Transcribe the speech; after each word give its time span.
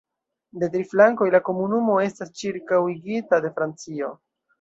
De 0.61 0.67
tri 0.75 0.85
flankoj 0.93 1.27
la 1.35 1.41
komunumo 1.49 1.97
estas 2.05 2.31
ĉirkaŭigita 2.39 3.41
de 3.45 3.53
Francio. 3.59 4.11